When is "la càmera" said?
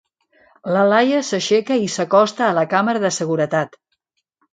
2.61-3.03